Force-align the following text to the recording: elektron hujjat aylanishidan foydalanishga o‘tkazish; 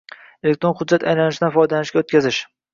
elektron 0.47 0.73
hujjat 0.79 1.05
aylanishidan 1.13 1.55
foydalanishga 1.61 2.05
o‘tkazish; 2.05 2.45